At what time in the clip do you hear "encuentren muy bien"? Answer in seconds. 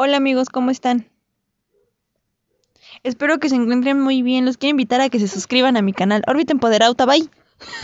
3.56-4.44